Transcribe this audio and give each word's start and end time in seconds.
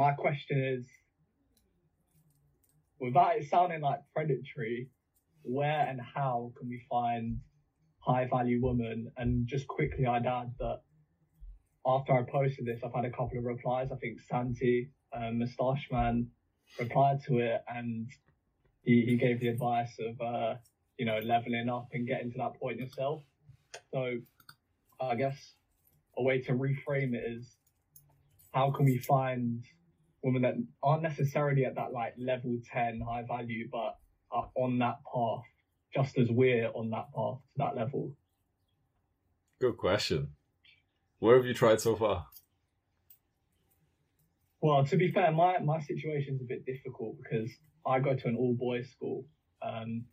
My 0.00 0.12
question 0.12 0.64
is 0.64 0.86
without 2.98 3.36
it 3.36 3.50
sounding 3.50 3.82
like 3.82 3.98
predatory, 4.14 4.88
where 5.42 5.86
and 5.86 6.00
how 6.00 6.52
can 6.58 6.70
we 6.70 6.80
find 6.88 7.40
high 7.98 8.26
value 8.26 8.60
women? 8.62 9.12
And 9.18 9.46
just 9.46 9.68
quickly, 9.68 10.06
I'd 10.06 10.24
add 10.24 10.54
that 10.58 10.80
after 11.86 12.14
I 12.14 12.22
posted 12.22 12.64
this, 12.64 12.80
I've 12.82 12.94
had 12.94 13.04
a 13.04 13.10
couple 13.10 13.36
of 13.36 13.44
replies. 13.44 13.88
I 13.92 13.96
think 13.96 14.20
Santi, 14.20 14.90
um, 15.14 15.38
Moustache 15.38 15.86
Man, 15.92 16.28
replied 16.78 17.18
to 17.26 17.40
it 17.40 17.62
and 17.68 18.08
he, 18.80 19.04
he 19.06 19.16
gave 19.18 19.40
the 19.40 19.48
advice 19.48 19.94
of, 19.98 20.18
uh, 20.18 20.54
you 20.96 21.04
know, 21.04 21.18
leveling 21.22 21.68
up 21.68 21.88
and 21.92 22.08
getting 22.08 22.32
to 22.32 22.38
that 22.38 22.58
point 22.58 22.78
yourself. 22.78 23.22
So 23.92 24.14
I 24.98 25.14
guess 25.16 25.36
a 26.16 26.22
way 26.22 26.40
to 26.40 26.52
reframe 26.52 27.12
it 27.12 27.24
is 27.36 27.54
how 28.54 28.70
can 28.70 28.86
we 28.86 28.96
find 28.96 29.62
women 30.22 30.42
that 30.42 30.54
aren't 30.82 31.02
necessarily 31.02 31.64
at 31.64 31.74
that 31.76 31.92
like 31.92 32.14
level 32.18 32.58
10 32.72 33.00
high 33.08 33.22
value, 33.26 33.68
but 33.70 33.96
are 34.30 34.50
on 34.56 34.78
that 34.78 34.98
path, 35.12 35.42
just 35.94 36.18
as 36.18 36.28
we're 36.30 36.68
on 36.68 36.90
that 36.90 37.06
path 37.14 37.38
to 37.52 37.58
that 37.58 37.76
level? 37.76 38.12
Good 39.60 39.76
question. 39.76 40.28
Where 41.18 41.36
have 41.36 41.44
you 41.46 41.54
tried 41.54 41.80
so 41.80 41.96
far? 41.96 42.26
Well, 44.62 44.84
to 44.86 44.96
be 44.96 45.10
fair, 45.10 45.32
my, 45.32 45.58
my 45.58 45.80
situation's 45.80 46.40
a 46.42 46.44
bit 46.44 46.64
difficult 46.66 47.16
because 47.22 47.50
I 47.86 47.98
go 48.00 48.14
to 48.14 48.28
an 48.28 48.36
all 48.36 48.54
boys 48.54 48.90
school. 48.90 49.24
Um, 49.62 50.04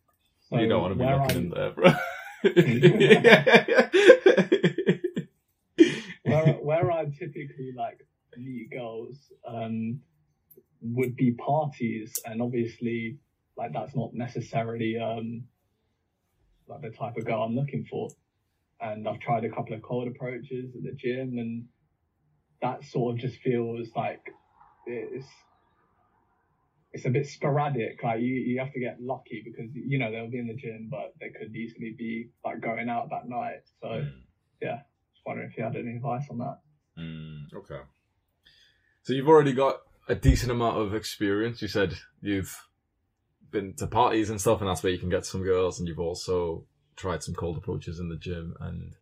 so 0.48 0.58
you 0.58 0.68
don't 0.68 0.80
want 0.82 0.94
to 0.94 0.98
be 0.98 1.04
looking 1.04 1.20
I'm- 1.20 1.36
in 1.36 1.50
there, 1.60 1.70
bro. 1.72 1.92
where 6.22 6.52
where 6.54 6.90
I 6.92 7.04
typically 7.06 7.72
like 7.76 7.98
meet 8.38 8.70
girls 8.70 9.16
um, 9.46 10.00
would 10.80 11.16
be 11.16 11.32
parties, 11.32 12.18
and 12.24 12.40
obviously, 12.40 13.18
like 13.56 13.72
that's 13.72 13.94
not 13.94 14.14
necessarily 14.14 14.98
um, 14.98 15.44
like 16.68 16.82
the 16.82 16.90
type 16.90 17.16
of 17.16 17.24
girl 17.24 17.42
I'm 17.42 17.54
looking 17.54 17.86
for. 17.90 18.08
And 18.80 19.08
I've 19.08 19.18
tried 19.18 19.44
a 19.44 19.50
couple 19.50 19.74
of 19.74 19.82
cold 19.82 20.06
approaches 20.06 20.74
at 20.76 20.82
the 20.82 20.92
gym, 20.92 21.38
and 21.38 21.66
that 22.62 22.84
sort 22.84 23.14
of 23.14 23.20
just 23.20 23.38
feels 23.40 23.88
like 23.96 24.20
it's 24.86 25.26
it's 26.92 27.04
a 27.04 27.10
bit 27.10 27.26
sporadic. 27.26 28.02
Like 28.02 28.20
you, 28.20 28.34
you 28.34 28.58
have 28.60 28.72
to 28.72 28.80
get 28.80 29.00
lucky 29.00 29.42
because 29.44 29.70
you 29.74 29.98
know 29.98 30.10
they'll 30.10 30.30
be 30.30 30.38
in 30.38 30.46
the 30.46 30.54
gym, 30.54 30.88
but 30.90 31.14
they 31.20 31.30
could 31.30 31.54
easily 31.54 31.94
be 31.96 32.30
like 32.44 32.60
going 32.60 32.88
out 32.88 33.10
that 33.10 33.28
night. 33.28 33.62
So 33.82 34.06
yeah, 34.62 34.80
just 35.12 35.26
wondering 35.26 35.50
if 35.50 35.56
you 35.56 35.64
had 35.64 35.76
any 35.76 35.96
advice 35.96 36.26
on 36.30 36.38
that. 36.38 36.58
Mm, 36.98 37.52
okay. 37.54 37.80
So 39.08 39.14
you've 39.14 39.28
already 39.30 39.54
got 39.54 39.80
a 40.06 40.14
decent 40.14 40.52
amount 40.52 40.76
of 40.76 40.94
experience. 40.94 41.62
You 41.62 41.68
said 41.68 41.94
you've 42.20 42.54
been 43.50 43.72
to 43.76 43.86
parties 43.86 44.28
and 44.28 44.38
stuff, 44.38 44.60
and 44.60 44.68
that's 44.68 44.82
where 44.82 44.92
you 44.92 44.98
can 44.98 45.08
get 45.08 45.24
some 45.24 45.42
girls. 45.42 45.78
And 45.78 45.88
you've 45.88 45.98
also 45.98 46.66
tried 46.94 47.22
some 47.22 47.34
cold 47.34 47.56
approaches 47.56 48.00
in 48.00 48.10
the 48.10 48.18
gym, 48.18 48.54
and 48.60 48.92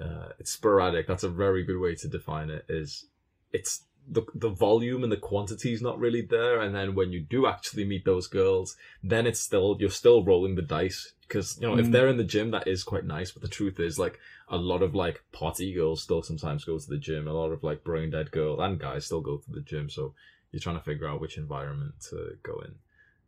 uh, 0.00 0.28
it's 0.38 0.52
sporadic. 0.52 1.08
That's 1.08 1.24
a 1.24 1.28
very 1.28 1.64
good 1.64 1.80
way 1.80 1.96
to 1.96 2.06
define 2.06 2.50
it. 2.50 2.66
Is 2.68 3.06
it's 3.52 3.82
the 4.08 4.22
the 4.34 4.48
volume 4.50 5.02
and 5.04 5.12
the 5.12 5.16
quantity 5.16 5.72
is 5.72 5.80
not 5.82 5.98
really 5.98 6.22
there, 6.22 6.60
and 6.60 6.74
then 6.74 6.94
when 6.94 7.12
you 7.12 7.20
do 7.20 7.46
actually 7.46 7.84
meet 7.84 8.04
those 8.04 8.26
girls, 8.26 8.76
then 9.02 9.26
it's 9.26 9.40
still 9.40 9.76
you're 9.78 9.90
still 9.90 10.24
rolling 10.24 10.54
the 10.56 10.62
dice 10.62 11.12
because 11.20 11.58
you 11.60 11.66
know 11.68 11.78
if 11.78 11.86
Mm. 11.86 11.92
they're 11.92 12.08
in 12.08 12.16
the 12.16 12.24
gym, 12.24 12.50
that 12.50 12.66
is 12.66 12.82
quite 12.82 13.04
nice. 13.04 13.30
But 13.30 13.42
the 13.42 13.48
truth 13.48 13.78
is, 13.78 13.98
like 13.98 14.18
a 14.48 14.56
lot 14.56 14.82
of 14.82 14.94
like 14.94 15.22
party 15.32 15.72
girls 15.72 16.02
still 16.02 16.22
sometimes 16.22 16.64
go 16.64 16.78
to 16.78 16.88
the 16.88 16.98
gym. 16.98 17.28
A 17.28 17.32
lot 17.32 17.52
of 17.52 17.62
like 17.62 17.84
brain 17.84 18.10
dead 18.10 18.30
girls 18.32 18.58
and 18.60 18.78
guys 18.78 19.06
still 19.06 19.20
go 19.20 19.38
to 19.38 19.50
the 19.50 19.60
gym. 19.60 19.88
So 19.88 20.14
you're 20.50 20.60
trying 20.60 20.78
to 20.78 20.84
figure 20.84 21.08
out 21.08 21.20
which 21.20 21.38
environment 21.38 21.94
to 22.10 22.36
go 22.42 22.60
in. 22.60 22.74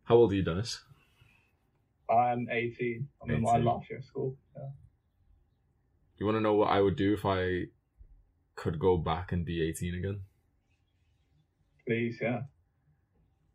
How 0.03 0.15
old 0.17 0.31
are 0.31 0.35
you, 0.35 0.43
Dennis? 0.43 0.81
I'm 2.09 2.47
18. 2.51 3.07
I'm 3.23 3.31
in 3.31 3.41
my 3.41 3.57
last 3.57 3.89
year 3.89 3.99
of 3.99 4.05
school. 4.05 4.35
Yeah. 4.55 4.69
You 6.17 6.25
want 6.27 6.35
to 6.37 6.41
know 6.41 6.53
what 6.53 6.69
I 6.69 6.79
would 6.81 6.95
do 6.95 7.13
if 7.13 7.25
I 7.25 7.65
could 8.55 8.77
go 8.77 8.97
back 8.97 9.31
and 9.31 9.43
be 9.43 9.63
18 9.63 9.95
again? 9.95 10.21
Please, 11.87 12.19
yeah. 12.21 12.41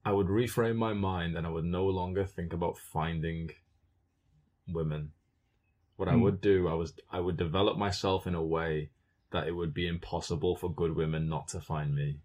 I 0.05 0.13
would 0.13 0.27
reframe 0.27 0.77
my 0.77 0.93
mind 0.93 1.37
and 1.39 1.47
I 1.47 1.51
would 1.51 1.65
no 1.65 1.87
longer 1.87 2.25
think 2.27 2.53
about 2.53 2.77
finding 2.77 3.53
women. 4.69 5.13
What 5.97 6.09
I 6.09 6.15
Hmm. 6.15 6.23
would 6.23 6.41
do, 6.41 6.69
I 6.69 6.75
was 6.75 6.95
I 7.11 7.21
would 7.21 7.37
develop 7.37 7.77
myself 7.79 8.27
in 8.27 8.35
a 8.35 8.45
way 8.45 8.91
that 9.33 9.47
it 9.47 9.53
would 9.53 9.75
be 9.75 9.87
impossible 9.87 10.57
for 10.57 10.73
good 10.75 10.97
women 10.97 11.29
not 11.29 11.49
to 11.49 11.61
find 11.61 11.95
me. 11.95 12.21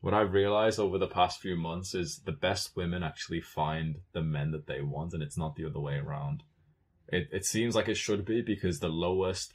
What 0.00 0.14
I've 0.14 0.32
realized 0.32 0.78
over 0.80 0.98
the 0.98 1.08
past 1.08 1.40
few 1.40 1.56
months 1.56 1.94
is 1.94 2.20
the 2.20 2.32
best 2.32 2.76
women 2.76 3.02
actually 3.02 3.40
find 3.40 4.00
the 4.12 4.22
men 4.22 4.50
that 4.50 4.66
they 4.66 4.82
want 4.82 5.14
and 5.14 5.22
it's 5.22 5.38
not 5.38 5.54
the 5.56 5.64
other 5.64 5.80
way 5.80 5.96
around. 5.96 6.42
It 7.08 7.28
it 7.32 7.44
seems 7.46 7.74
like 7.74 7.88
it 7.88 7.96
should 7.96 8.24
be 8.24 8.42
because 8.42 8.80
the 8.80 8.88
lowest 8.88 9.52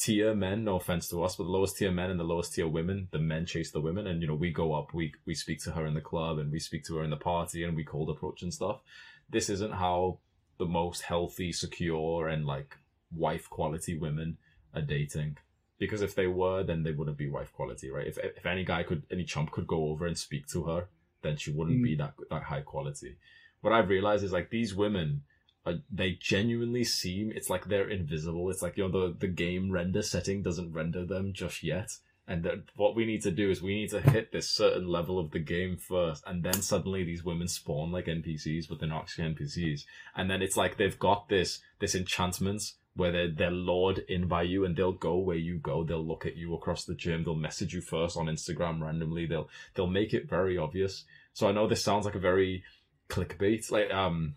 tier 0.00 0.34
men, 0.34 0.64
no 0.64 0.76
offense 0.76 1.08
to 1.08 1.22
us, 1.22 1.36
but 1.36 1.44
the 1.44 1.50
lowest 1.50 1.76
tier 1.76 1.92
men 1.92 2.10
and 2.10 2.18
the 2.18 2.24
lowest 2.24 2.54
tier 2.54 2.66
women, 2.66 3.08
the 3.12 3.18
men 3.18 3.44
chase 3.46 3.70
the 3.70 3.80
women, 3.80 4.06
and 4.06 4.20
you 4.20 4.26
know 4.28 4.34
we 4.34 4.50
go 4.50 4.72
up, 4.74 4.92
we 4.94 5.12
we 5.26 5.34
speak 5.34 5.62
to 5.64 5.72
her 5.72 5.86
in 5.86 5.94
the 5.94 6.00
club, 6.00 6.38
and 6.38 6.50
we 6.50 6.58
speak 6.58 6.84
to 6.86 6.96
her 6.96 7.04
in 7.04 7.10
the 7.10 7.16
party, 7.16 7.62
and 7.62 7.76
we 7.76 7.84
cold 7.84 8.08
approach 8.10 8.42
and 8.42 8.52
stuff. 8.52 8.80
This 9.28 9.48
isn't 9.50 9.74
how 9.74 10.18
the 10.58 10.66
most 10.66 11.02
healthy, 11.02 11.52
secure, 11.52 12.28
and 12.28 12.46
like 12.46 12.76
wife 13.14 13.48
quality 13.50 13.96
women 13.96 14.38
are 14.74 14.82
dating. 14.82 15.36
Because 15.78 16.02
if 16.02 16.14
they 16.14 16.26
were, 16.26 16.62
then 16.62 16.82
they 16.82 16.92
wouldn't 16.92 17.16
be 17.16 17.28
wife 17.28 17.52
quality, 17.52 17.90
right? 17.90 18.06
If 18.06 18.18
if 18.18 18.46
any 18.46 18.64
guy 18.64 18.82
could, 18.82 19.02
any 19.10 19.24
chump 19.24 19.50
could 19.50 19.66
go 19.66 19.84
over 19.90 20.06
and 20.06 20.16
speak 20.16 20.46
to 20.48 20.64
her, 20.64 20.88
then 21.22 21.36
she 21.36 21.50
wouldn't 21.52 21.80
Mm. 21.80 21.84
be 21.84 21.94
that 21.96 22.14
that 22.30 22.44
high 22.44 22.62
quality. 22.62 23.16
What 23.60 23.72
I've 23.74 23.88
realized 23.88 24.24
is 24.24 24.32
like 24.32 24.48
these 24.50 24.74
women 24.74 25.22
uh, 25.66 25.74
they 25.90 26.12
genuinely 26.20 26.84
seem 26.84 27.30
it's 27.34 27.50
like 27.50 27.66
they're 27.66 27.88
invisible 27.88 28.50
it's 28.50 28.62
like 28.62 28.76
you 28.76 28.88
know 28.88 29.08
the 29.08 29.16
the 29.18 29.28
game 29.28 29.70
render 29.70 30.02
setting 30.02 30.42
doesn't 30.42 30.72
render 30.72 31.04
them 31.04 31.32
just 31.32 31.62
yet 31.62 31.90
and 32.26 32.44
that 32.44 32.58
what 32.76 32.94
we 32.94 33.04
need 33.04 33.22
to 33.22 33.30
do 33.30 33.50
is 33.50 33.60
we 33.60 33.74
need 33.74 33.90
to 33.90 34.00
hit 34.00 34.30
this 34.32 34.48
certain 34.48 34.86
level 34.86 35.18
of 35.18 35.32
the 35.32 35.38
game 35.38 35.76
first 35.76 36.22
and 36.26 36.42
then 36.42 36.62
suddenly 36.62 37.04
these 37.04 37.24
women 37.24 37.48
spawn 37.48 37.92
like 37.92 38.06
npcs 38.06 38.68
but 38.68 38.78
they're 38.78 38.88
not 38.88 39.02
actually 39.02 39.34
npcs 39.34 39.84
and 40.16 40.30
then 40.30 40.40
it's 40.40 40.56
like 40.56 40.76
they've 40.76 40.98
got 40.98 41.28
this 41.28 41.60
this 41.80 41.94
enchantment 41.94 42.62
where 42.94 43.12
they're, 43.12 43.30
they're 43.30 43.50
lured 43.50 43.98
in 44.08 44.26
by 44.26 44.42
you 44.42 44.64
and 44.64 44.76
they'll 44.76 44.92
go 44.92 45.16
where 45.16 45.36
you 45.36 45.58
go. 45.58 45.84
They'll 45.84 46.06
look 46.06 46.26
at 46.26 46.36
you 46.36 46.54
across 46.54 46.84
the 46.84 46.94
gym. 46.94 47.24
They'll 47.24 47.34
message 47.34 47.72
you 47.72 47.80
first 47.80 48.16
on 48.16 48.26
Instagram 48.26 48.82
randomly. 48.82 49.26
They'll, 49.26 49.48
they'll 49.74 49.86
make 49.86 50.12
it 50.12 50.28
very 50.28 50.58
obvious. 50.58 51.04
So 51.32 51.48
I 51.48 51.52
know 51.52 51.66
this 51.66 51.82
sounds 51.82 52.04
like 52.04 52.16
a 52.16 52.20
very 52.20 52.64
clickbait, 53.08 53.70
like, 53.70 53.92
um, 53.92 54.34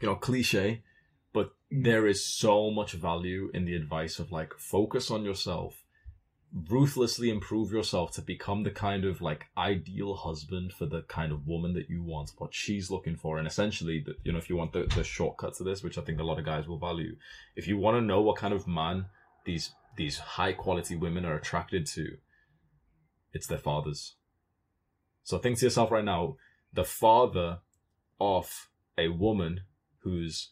you 0.00 0.08
know, 0.08 0.16
cliche, 0.16 0.82
but 1.32 1.52
Mm. 1.72 1.82
there 1.82 2.06
is 2.06 2.24
so 2.24 2.70
much 2.70 2.92
value 2.92 3.50
in 3.52 3.64
the 3.64 3.74
advice 3.74 4.18
of 4.20 4.30
like 4.30 4.54
focus 4.54 5.10
on 5.10 5.24
yourself 5.24 5.82
ruthlessly 6.70 7.28
improve 7.28 7.72
yourself 7.72 8.12
to 8.12 8.22
become 8.22 8.62
the 8.62 8.70
kind 8.70 9.04
of 9.04 9.20
like 9.20 9.46
ideal 9.58 10.14
husband 10.14 10.72
for 10.72 10.86
the 10.86 11.02
kind 11.02 11.32
of 11.32 11.46
woman 11.46 11.74
that 11.74 11.90
you 11.90 12.02
want 12.02 12.30
what 12.38 12.54
she's 12.54 12.90
looking 12.90 13.16
for 13.16 13.36
and 13.36 13.46
essentially 13.48 13.98
the, 13.98 14.14
you 14.22 14.32
know 14.32 14.38
if 14.38 14.48
you 14.48 14.56
want 14.56 14.72
the, 14.72 14.84
the 14.94 15.02
shortcut 15.02 15.54
to 15.54 15.64
this 15.64 15.82
which 15.82 15.98
i 15.98 16.00
think 16.00 16.20
a 16.20 16.22
lot 16.22 16.38
of 16.38 16.44
guys 16.44 16.68
will 16.68 16.78
value 16.78 17.16
if 17.56 17.66
you 17.66 17.76
want 17.76 17.96
to 17.96 18.00
know 18.00 18.22
what 18.22 18.36
kind 18.36 18.54
of 18.54 18.66
man 18.66 19.06
these 19.44 19.72
these 19.96 20.18
high 20.18 20.52
quality 20.52 20.94
women 20.94 21.26
are 21.26 21.34
attracted 21.34 21.84
to 21.84 22.16
it's 23.32 23.48
their 23.48 23.58
fathers 23.58 24.14
so 25.24 25.36
think 25.36 25.58
to 25.58 25.66
yourself 25.66 25.90
right 25.90 26.04
now 26.04 26.36
the 26.72 26.84
father 26.84 27.58
of 28.20 28.68
a 28.96 29.08
woman 29.08 29.62
whose 30.06 30.50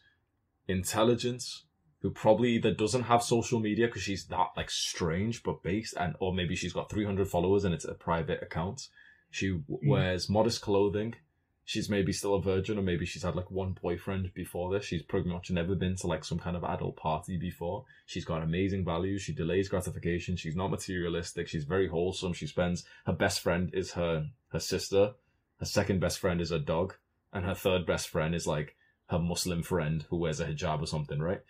intelligence 0.67 1.63
who 2.01 2.11
probably 2.11 2.51
either 2.51 2.71
doesn't 2.71 3.03
have 3.03 3.23
social 3.23 3.59
media 3.59 3.87
because 3.87 4.01
she's 4.01 4.25
that 4.25 4.49
like 4.57 4.69
strange 4.69 5.41
but 5.43 5.63
based 5.63 5.95
and 5.97 6.13
or 6.19 6.33
maybe 6.33 6.55
she's 6.55 6.73
got 6.73 6.89
300 6.89 7.27
followers 7.27 7.63
and 7.63 7.73
it's 7.73 7.85
a 7.85 7.93
private 7.93 8.43
account. 8.43 8.89
She 9.31 9.51
w- 9.51 9.79
hmm. 9.79 9.89
wears 9.89 10.29
modest 10.29 10.61
clothing. 10.61 11.15
She's 11.63 11.89
maybe 11.89 12.11
still 12.11 12.35
a 12.35 12.41
virgin 12.41 12.77
or 12.77 12.81
maybe 12.81 13.05
she's 13.05 13.23
had 13.23 13.35
like 13.35 13.49
one 13.49 13.77
boyfriend 13.81 14.33
before 14.33 14.71
this. 14.71 14.85
She's 14.85 15.01
pretty 15.01 15.29
much 15.29 15.49
never 15.49 15.73
been 15.73 15.95
to 15.95 16.07
like 16.07 16.25
some 16.25 16.37
kind 16.37 16.57
of 16.57 16.65
adult 16.65 16.97
party 16.97 17.37
before. 17.37 17.85
She's 18.05 18.25
got 18.25 18.43
amazing 18.43 18.83
values. 18.83 19.21
She 19.21 19.33
delays 19.33 19.69
gratification. 19.69 20.35
She's 20.35 20.55
not 20.55 20.69
materialistic. 20.69 21.47
She's 21.47 21.63
very 21.63 21.87
wholesome. 21.87 22.33
She 22.33 22.45
spends 22.45 22.83
her 23.05 23.13
best 23.13 23.39
friend 23.39 23.71
is 23.73 23.93
her 23.93 24.27
her 24.49 24.59
sister. 24.59 25.13
Her 25.59 25.65
second 25.65 26.01
best 26.01 26.19
friend 26.19 26.41
is 26.41 26.51
her 26.51 26.59
dog. 26.59 26.95
And 27.33 27.45
her 27.45 27.55
third 27.55 27.85
best 27.85 28.09
friend 28.09 28.35
is 28.35 28.45
like 28.45 28.75
her 29.07 29.19
muslim 29.19 29.63
friend 29.63 30.05
who 30.09 30.17
wears 30.17 30.39
a 30.39 30.45
hijab 30.45 30.81
or 30.81 30.87
something 30.87 31.19
right 31.19 31.41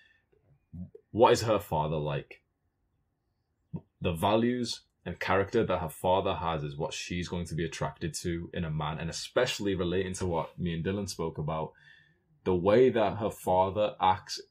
what 1.15 1.31
is 1.31 1.43
her 1.43 1.59
father 1.59 1.95
like? 1.95 2.41
The 4.01 4.11
values 4.11 4.81
and 5.05 5.17
character 5.17 5.65
that 5.65 5.79
her 5.79 5.87
father 5.87 6.33
has 6.33 6.61
is 6.61 6.75
what 6.75 6.93
she's 6.93 7.29
going 7.29 7.45
to 7.45 7.55
be 7.55 7.63
attracted 7.63 8.13
to 8.15 8.49
in 8.53 8.65
a 8.65 8.69
man, 8.69 8.99
and 8.99 9.09
especially 9.09 9.75
relating 9.75 10.11
to 10.15 10.25
what 10.25 10.59
me 10.59 10.73
and 10.73 10.83
Dylan 10.83 11.07
spoke 11.07 11.37
about, 11.37 11.71
the 12.43 12.53
way 12.53 12.89
that 12.89 13.19
her 13.19 13.29
father 13.29 13.95
acts 14.01 14.41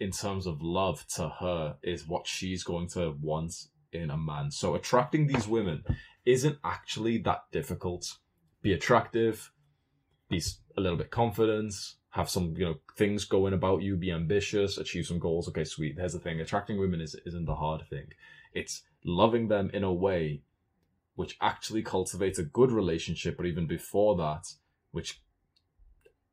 in 0.00 0.10
terms 0.10 0.46
of 0.46 0.60
love 0.60 1.06
to 1.14 1.28
her 1.28 1.76
is 1.84 2.08
what 2.08 2.26
she's 2.26 2.64
going 2.64 2.88
to 2.88 3.14
want 3.22 3.66
in 3.92 4.10
a 4.10 4.16
man. 4.16 4.50
So 4.50 4.74
attracting 4.74 5.28
these 5.28 5.46
women 5.46 5.84
isn't 6.26 6.58
actually 6.64 7.18
that 7.18 7.44
difficult. 7.52 8.16
Be 8.62 8.72
attractive, 8.72 9.52
be 10.28 10.42
a 10.76 10.80
little 10.80 10.98
bit 10.98 11.12
confident, 11.12 11.72
have 12.10 12.28
some 12.28 12.54
you 12.56 12.64
know 12.64 12.74
things 12.96 13.24
going 13.24 13.54
about 13.54 13.82
you, 13.82 13.96
be 13.96 14.10
ambitious, 14.10 14.78
achieve 14.78 15.06
some 15.06 15.18
goals. 15.18 15.48
Okay, 15.48 15.64
sweet. 15.64 15.96
There's 15.96 16.12
the 16.12 16.18
thing. 16.18 16.40
Attracting 16.40 16.78
women 16.78 17.00
is 17.00 17.16
isn't 17.24 17.46
the 17.46 17.54
hard 17.54 17.82
thing. 17.88 18.08
It's 18.52 18.82
loving 19.04 19.48
them 19.48 19.70
in 19.72 19.84
a 19.84 19.92
way 19.92 20.42
which 21.14 21.36
actually 21.40 21.82
cultivates 21.82 22.38
a 22.38 22.44
good 22.44 22.72
relationship, 22.72 23.36
but 23.36 23.46
even 23.46 23.66
before 23.66 24.16
that, 24.16 24.54
which 24.90 25.20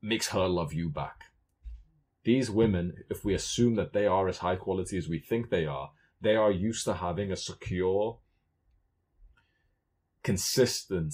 makes 0.01 0.29
her 0.29 0.47
love 0.47 0.73
you 0.73 0.89
back. 0.89 1.25
These 2.23 2.49
women, 2.49 3.03
if 3.09 3.23
we 3.23 3.33
assume 3.33 3.75
that 3.75 3.93
they 3.93 4.05
are 4.05 4.27
as 4.27 4.39
high 4.39 4.55
quality 4.55 4.97
as 4.97 5.07
we 5.07 5.19
think 5.19 5.49
they 5.49 5.65
are, 5.65 5.91
they 6.21 6.35
are 6.35 6.51
used 6.51 6.85
to 6.85 6.95
having 6.95 7.31
a 7.31 7.35
secure, 7.35 8.19
consistent, 10.23 11.13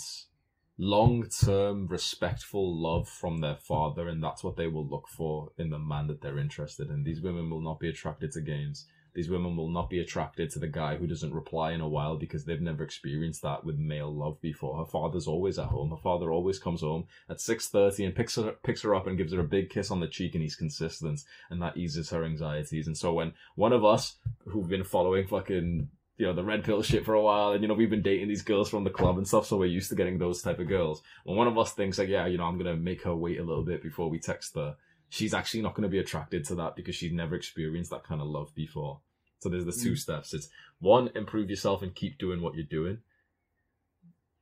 long 0.78 1.28
term, 1.30 1.88
respectful 1.88 2.76
love 2.76 3.08
from 3.08 3.40
their 3.40 3.56
father, 3.56 4.08
and 4.08 4.24
that's 4.24 4.44
what 4.44 4.56
they 4.56 4.68
will 4.68 4.88
look 4.88 5.08
for 5.08 5.52
in 5.58 5.70
the 5.70 5.80
man 5.80 6.08
that 6.08 6.22
they're 6.22 6.40
interested 6.40 6.90
in. 6.90 7.04
These 7.04 7.22
women 7.22 7.50
will 7.50 7.62
not 7.62 7.80
be 7.80 7.90
attracted 7.90 8.32
to 8.34 8.42
games. 8.42 8.88
These 9.16 9.30
women 9.30 9.56
will 9.56 9.70
not 9.70 9.92
be 9.92 10.00
attracted 10.00 10.50
to 10.50 10.60
the 10.60 10.68
guy 10.68 10.96
who 10.96 11.06
doesn't 11.06 11.36
reply 11.36 11.74
in 11.74 11.82
a 11.82 11.88
while 11.88 12.18
because 12.18 12.46
they've 12.46 12.60
never 12.60 12.84
experienced 12.84 13.44
that 13.44 13.64
with 13.64 13.78
male 13.78 14.12
love 14.12 14.42
before. 14.42 14.80
Her 14.80 14.90
father's 14.90 15.28
always 15.28 15.60
at 15.60 15.68
home. 15.68 15.92
Her 15.92 15.98
father 15.98 16.32
always 16.32 16.58
comes 16.58 16.82
home 16.82 17.06
at 17.30 17.40
six 17.40 17.70
thirty 17.70 18.06
and 18.06 18.16
picks 18.16 18.38
her 18.38 18.56
picks 18.64 18.82
her 18.82 18.96
up 18.96 19.06
and 19.06 19.16
gives 19.16 19.32
her 19.32 19.42
a 19.42 19.44
big 19.44 19.70
kiss 19.70 19.92
on 19.92 20.00
the 20.00 20.08
cheek, 20.08 20.34
and 20.34 20.42
he's 20.42 20.56
consistent, 20.56 21.22
and 21.52 21.62
that 21.62 21.78
eases 21.78 22.10
her 22.10 22.26
anxieties. 22.26 22.88
And 22.88 22.98
so 22.98 23.14
when 23.14 23.34
one 23.54 23.72
of 23.72 23.86
us 23.86 24.16
who've 24.48 24.68
been 24.68 24.84
following 24.84 25.28
fucking 25.28 25.90
you 26.18 26.26
know 26.26 26.34
the 26.34 26.44
red 26.44 26.64
pill 26.64 26.84
shit 26.84 27.06
for 27.06 27.14
a 27.14 27.22
while, 27.22 27.52
and 27.52 27.62
you 27.62 27.68
know 27.68 27.74
we've 27.74 27.90
been 27.90 28.02
dating 28.02 28.28
these 28.28 28.42
girls 28.42 28.70
from 28.70 28.84
the 28.84 28.90
club 28.90 29.18
and 29.18 29.28
stuff, 29.28 29.46
so 29.48 29.58
we're 29.58 29.66
used 29.66 29.90
to 29.90 29.96
getting 29.96 30.18
those 30.18 30.42
type 30.42 30.60
of 30.60 30.68
girls. 30.68 31.02
When 31.24 31.38
one 31.38 31.48
of 31.48 31.58
us 31.58 31.74
thinks 31.74 31.98
like, 31.98 32.10
yeah, 32.10 32.28
you 32.28 32.38
know, 32.38 32.46
I'm 32.46 32.58
gonna 32.58 32.76
make 32.76 33.04
her 33.04 33.16
wait 33.16 33.40
a 33.40 33.44
little 33.44 33.64
bit 33.64 33.82
before 33.82 34.10
we 34.10 34.20
text 34.20 34.56
her, 34.56 34.76
she's 35.10 35.34
actually 35.34 35.62
not 35.62 35.74
gonna 35.74 35.88
be 35.88 36.00
attracted 36.00 36.46
to 36.46 36.56
that 36.56 36.76
because 36.76 36.96
she's 36.96 37.12
never 37.12 37.36
experienced 37.36 37.92
that 37.92 38.04
kind 38.04 38.22
of 38.22 38.28
love 38.28 38.54
before. 38.54 39.00
So 39.40 39.50
there's 39.50 39.66
the 39.66 39.72
two 39.72 39.94
mm. 39.94 39.98
steps. 39.98 40.34
It's 40.34 40.50
one, 40.80 41.10
improve 41.16 41.50
yourself 41.50 41.82
and 41.82 41.94
keep 41.94 42.18
doing 42.18 42.42
what 42.42 42.56
you're 42.56 42.64
doing. 42.64 43.00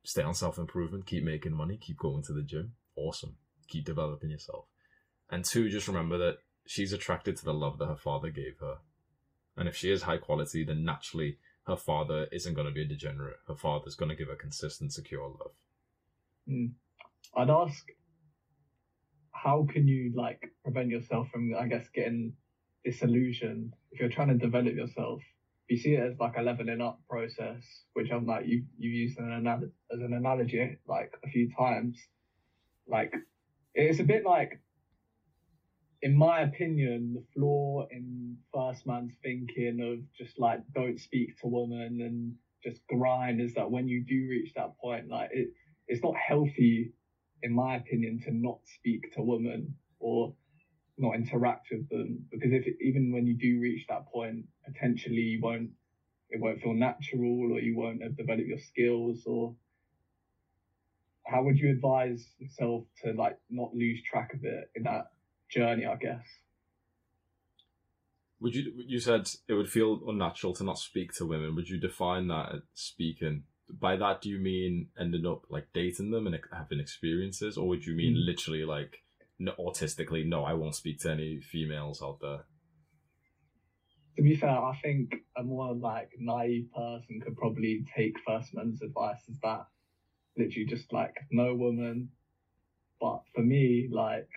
Stay 0.04 0.22
on 0.22 0.34
self 0.34 0.58
improvement, 0.58 1.06
keep 1.06 1.24
making 1.24 1.54
money, 1.54 1.76
keep 1.76 1.98
going 1.98 2.22
to 2.24 2.32
the 2.32 2.42
gym. 2.42 2.74
Awesome. 2.96 3.36
Keep 3.68 3.84
developing 3.86 4.30
yourself. 4.30 4.66
And 5.30 5.44
two, 5.44 5.70
just 5.70 5.88
remember 5.88 6.18
that 6.18 6.38
she's 6.66 6.92
attracted 6.92 7.36
to 7.36 7.44
the 7.44 7.54
love 7.54 7.78
that 7.78 7.86
her 7.86 7.96
father 7.96 8.30
gave 8.30 8.58
her. 8.60 8.76
And 9.56 9.68
if 9.68 9.76
she 9.76 9.90
is 9.90 10.02
high 10.02 10.18
quality, 10.18 10.64
then 10.64 10.84
naturally 10.84 11.38
her 11.66 11.76
father 11.76 12.26
isn't 12.32 12.54
going 12.54 12.66
to 12.66 12.72
be 12.72 12.82
a 12.82 12.88
degenerate. 12.88 13.38
Her 13.46 13.54
father's 13.54 13.94
going 13.94 14.08
to 14.08 14.16
give 14.16 14.28
her 14.28 14.34
consistent, 14.34 14.92
secure 14.92 15.28
love. 15.28 15.52
Hmm. 16.48 16.66
I'd 17.36 17.50
ask, 17.50 17.84
how 19.30 19.66
can 19.72 19.86
you 19.86 20.12
like 20.14 20.52
prevent 20.62 20.88
yourself 20.90 21.28
from, 21.30 21.54
I 21.58 21.66
guess, 21.66 21.88
getting 21.94 22.34
disillusioned 22.84 23.74
if 23.90 24.00
you're 24.00 24.08
trying 24.08 24.28
to 24.28 24.34
develop 24.34 24.74
yourself? 24.74 25.20
You 25.68 25.78
see 25.78 25.94
it 25.94 26.12
as 26.12 26.18
like 26.18 26.36
a 26.36 26.42
leveling 26.42 26.82
up 26.82 27.00
process, 27.08 27.62
which 27.94 28.10
I'm 28.12 28.26
like 28.26 28.46
you 28.46 28.64
you 28.76 28.90
used 28.90 29.18
an 29.18 29.32
anal- 29.32 29.70
as 29.90 30.00
an 30.00 30.12
analogy 30.12 30.76
like 30.86 31.14
a 31.24 31.28
few 31.28 31.50
times. 31.58 31.96
Like 32.86 33.14
it's 33.74 34.00
a 34.00 34.04
bit 34.04 34.24
like, 34.26 34.60
in 36.02 36.16
my 36.16 36.40
opinion, 36.42 37.14
the 37.14 37.22
flaw 37.34 37.86
in 37.90 38.36
FirstMan's 38.54 39.14
thinking 39.22 39.80
of 39.80 40.00
just 40.18 40.38
like 40.38 40.60
don't 40.74 40.98
speak 40.98 41.38
to 41.40 41.46
women 41.46 42.00
and 42.00 42.34
just 42.62 42.80
grind 42.88 43.40
is 43.40 43.54
that 43.54 43.70
when 43.70 43.88
you 43.88 44.04
do 44.04 44.26
reach 44.28 44.52
that 44.54 44.76
point, 44.78 45.08
like 45.08 45.30
it, 45.32 45.48
it's 45.86 46.02
not 46.02 46.14
healthy, 46.16 46.92
in 47.42 47.52
my 47.52 47.76
opinion, 47.76 48.20
to 48.24 48.32
not 48.32 48.58
speak 48.64 49.12
to 49.14 49.22
women 49.22 49.74
or 50.00 50.34
not 50.98 51.14
interact 51.14 51.68
with 51.70 51.88
them. 51.88 52.24
Because 52.30 52.52
if 52.52 52.66
even 52.80 53.12
when 53.12 53.26
you 53.26 53.34
do 53.34 53.60
reach 53.60 53.86
that 53.88 54.06
point, 54.12 54.44
potentially 54.64 55.22
you 55.22 55.40
won't 55.40 55.70
it 56.30 56.40
won't 56.40 56.60
feel 56.60 56.74
natural 56.74 57.52
or 57.52 57.60
you 57.60 57.76
won't 57.76 58.02
have 58.02 58.16
developed 58.16 58.48
your 58.48 58.58
skills 58.58 59.22
or 59.26 59.54
how 61.26 61.42
would 61.42 61.58
you 61.58 61.70
advise 61.70 62.26
yourself 62.38 62.84
to 63.04 63.12
like 63.12 63.36
not 63.50 63.74
lose 63.74 64.02
track 64.02 64.32
of 64.34 64.40
it 64.44 64.70
in 64.74 64.82
that 64.82 65.06
journey, 65.52 65.86
I 65.86 65.96
guess? 65.96 66.26
Would 68.40 68.54
you? 68.56 68.72
You 68.86 68.98
said 68.98 69.28
it 69.48 69.54
would 69.54 69.70
feel 69.70 70.00
unnatural 70.08 70.52
to 70.54 70.64
not 70.64 70.78
speak 70.78 71.12
to 71.14 71.26
women. 71.26 71.54
Would 71.54 71.68
you 71.68 71.78
define 71.78 72.26
that 72.28 72.54
as 72.56 72.62
speaking? 72.74 73.44
By 73.70 73.96
that, 73.96 74.20
do 74.20 74.28
you 74.28 74.38
mean 74.38 74.88
ending 74.98 75.26
up 75.26 75.46
like 75.48 75.68
dating 75.72 76.10
them 76.10 76.26
and 76.26 76.36
having 76.52 76.80
experiences, 76.80 77.56
or 77.56 77.68
would 77.68 77.86
you 77.86 77.94
mean 77.94 78.16
Mm. 78.16 78.26
literally 78.26 78.64
like 78.64 79.02
no, 79.38 79.52
autistically? 79.58 80.26
No, 80.26 80.44
I 80.44 80.54
won't 80.54 80.74
speak 80.74 80.98
to 81.00 81.10
any 81.12 81.40
females 81.40 82.02
out 82.02 82.18
there. 82.20 82.44
To 84.16 84.22
be 84.22 84.36
fair, 84.36 84.50
I 84.50 84.76
think 84.82 85.14
a 85.36 85.42
more 85.42 85.72
like 85.74 86.10
naive 86.18 86.68
person 86.74 87.20
could 87.20 87.36
probably 87.36 87.84
take 87.96 88.14
FirstMan's 88.28 88.82
advice 88.82 89.22
as 89.30 89.38
that. 89.42 89.66
Literally 90.36 90.66
just 90.66 90.92
like 90.92 91.14
no 91.30 91.54
woman. 91.54 92.10
But 93.00 93.22
for 93.34 93.42
me, 93.42 93.88
like 93.90 94.28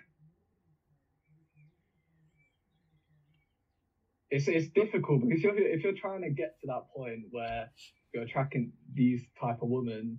it's 4.30 4.48
it's 4.48 4.68
difficult 4.68 5.20
because 5.22 5.42
you're, 5.42 5.56
if 5.58 5.84
you're 5.84 5.92
trying 5.92 6.22
to 6.22 6.30
get 6.30 6.58
to 6.60 6.66
that 6.68 6.82
point 6.94 7.26
where 7.30 7.68
you're 8.12 8.24
attracting 8.24 8.70
these 8.92 9.28
type 9.40 9.58
of 9.62 9.68
women 9.68 10.18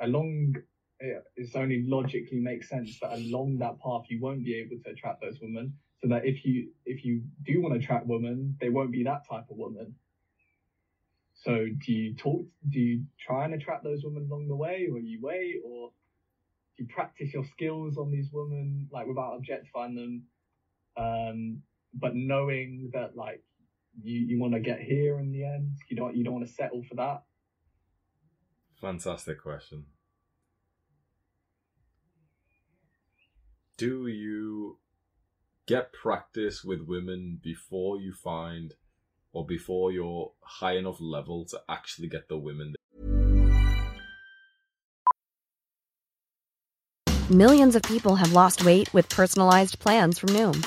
along 0.00 0.54
it- 1.00 1.22
it's 1.36 1.54
only 1.56 1.78
logically 1.78 2.40
makes 2.40 2.68
sense 2.68 2.98
that 3.00 3.12
along 3.12 3.58
that 3.58 3.78
path 3.78 4.02
you 4.08 4.20
won't 4.20 4.44
be 4.44 4.54
able 4.54 4.76
to 4.78 4.90
attract 4.90 5.20
those 5.20 5.40
women 5.40 5.72
so 5.96 6.08
that 6.08 6.24
if 6.24 6.44
you 6.44 6.66
if 6.86 7.04
you 7.04 7.22
do 7.42 7.60
want 7.60 7.72
to 7.72 7.76
attract 7.76 8.06
women 8.06 8.56
they 8.60 8.68
won't 8.68 8.92
be 8.92 9.02
that 9.04 9.20
type 9.28 9.44
of 9.50 9.56
woman. 9.56 9.94
So 11.34 11.68
do 11.68 11.92
you 11.92 12.12
talk 12.12 12.46
do 12.68 12.80
you 12.80 13.04
try 13.18 13.44
and 13.44 13.54
attract 13.54 13.84
those 13.84 14.04
women 14.04 14.24
along 14.24 14.48
the 14.48 14.56
way 14.56 14.88
or 14.88 14.98
you 14.98 15.20
wait 15.20 15.56
or 15.64 15.90
do 16.76 16.82
you 16.84 16.86
practice 16.86 17.32
your 17.34 17.44
skills 17.44 17.96
on 17.98 18.10
these 18.10 18.30
women 18.32 18.88
like 18.90 19.06
without 19.06 19.34
objectifying 19.34 19.94
them? 19.94 20.24
Um 20.96 21.60
but 21.94 22.14
knowing 22.14 22.90
that 22.92 23.16
like 23.16 23.42
you, 24.02 24.20
you 24.20 24.40
want 24.40 24.54
to 24.54 24.60
get 24.60 24.80
here 24.80 25.18
in 25.18 25.32
the 25.32 25.44
end. 25.44 25.76
You 25.88 25.96
don't 25.96 26.16
you 26.16 26.24
don't 26.24 26.34
want 26.34 26.46
to 26.46 26.52
settle 26.52 26.82
for 26.88 26.94
that. 26.96 27.22
Fantastic 28.80 29.42
question. 29.42 29.84
Do 33.76 34.06
you 34.06 34.78
get 35.66 35.92
practice 35.92 36.64
with 36.64 36.80
women 36.82 37.40
before 37.42 37.98
you 37.98 38.12
find 38.12 38.74
or 39.32 39.46
before 39.46 39.92
you're 39.92 40.32
high 40.42 40.76
enough 40.76 41.00
level 41.00 41.44
to 41.46 41.60
actually 41.68 42.08
get 42.08 42.28
the 42.28 42.36
women 42.36 42.74
Millions 47.30 47.76
of 47.76 47.82
people 47.82 48.16
have 48.16 48.32
lost 48.32 48.64
weight 48.64 48.92
with 48.92 49.08
personalized 49.08 49.78
plans 49.78 50.18
from 50.18 50.30
Noom, 50.30 50.66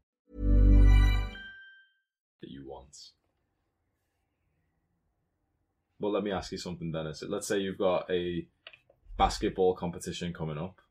Well, 6.01 6.11
let 6.11 6.23
me 6.23 6.31
ask 6.31 6.51
you 6.51 6.57
something, 6.57 6.91
Dennis. 6.91 7.23
Let's 7.27 7.45
say 7.45 7.59
you've 7.59 7.77
got 7.77 8.09
a 8.09 8.47
basketball 9.17 9.75
competition 9.75 10.33
coming 10.33 10.57
up. 10.57 10.81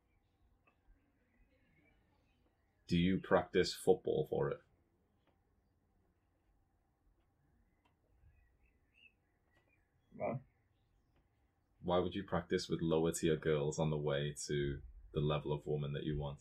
Do 2.87 2.97
you 2.97 3.19
practice 3.19 3.75
football 3.75 4.29
for 4.31 4.51
it? 4.51 4.61
No. 10.17 10.39
Why 11.83 11.99
would 11.99 12.15
you 12.15 12.23
practice 12.23 12.69
with 12.69 12.81
lower 12.81 13.11
tier 13.11 13.35
girls 13.35 13.81
on 13.81 13.91
the 13.91 13.97
way 13.97 14.37
to 14.47 14.79
the 15.13 15.21
level 15.21 15.53
of 15.53 15.67
woman 15.67 15.93
that 15.95 16.05
you 16.05 16.17
want? 16.17 16.39